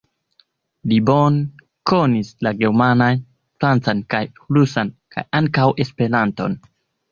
[0.91, 1.41] Li bone
[1.91, 3.21] konis la germanan,
[3.61, 4.25] francan kaj
[4.59, 6.61] rusan, kaj ankaŭ esperanton.